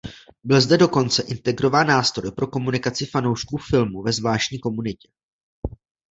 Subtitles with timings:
[0.43, 5.07] Byl zde dokonce integrován nástroj pro komunikaci fanoušků filmu ve zvláštní komunitě.